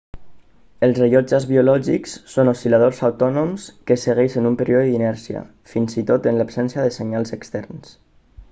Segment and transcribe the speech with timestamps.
[0.85, 6.47] els rellotges biològics són oscil·ladors autònoms que segueixen un període d'inèrcia fins i tot en
[6.47, 7.95] absència de senyals externs